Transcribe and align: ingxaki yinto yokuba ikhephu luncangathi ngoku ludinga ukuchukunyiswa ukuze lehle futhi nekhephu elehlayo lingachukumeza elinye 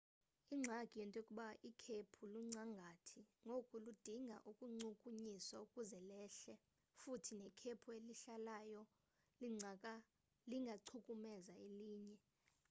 ingxaki 0.53 0.95
yinto 0.99 1.17
yokuba 1.19 1.47
ikhephu 1.69 2.21
luncangathi 2.33 3.19
ngoku 3.45 3.75
ludinga 3.85 4.37
ukuchukunyiswa 4.49 5.57
ukuze 5.65 5.99
lehle 6.09 6.53
futhi 6.99 7.31
nekhephu 7.41 7.87
elehlayo 7.97 8.81
lingachukumeza 10.49 11.53
elinye 11.65 12.17